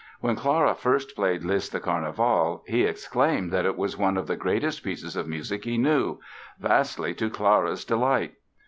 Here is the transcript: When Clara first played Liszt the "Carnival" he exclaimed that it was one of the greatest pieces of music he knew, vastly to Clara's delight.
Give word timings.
When 0.19 0.35
Clara 0.35 0.73
first 0.73 1.15
played 1.15 1.43
Liszt 1.43 1.71
the 1.73 1.79
"Carnival" 1.79 2.63
he 2.65 2.85
exclaimed 2.85 3.51
that 3.51 3.67
it 3.67 3.77
was 3.77 3.99
one 3.99 4.17
of 4.17 4.25
the 4.25 4.35
greatest 4.35 4.83
pieces 4.83 5.15
of 5.15 5.27
music 5.27 5.63
he 5.63 5.77
knew, 5.77 6.17
vastly 6.59 7.13
to 7.13 7.29
Clara's 7.29 7.85
delight. 7.85 8.33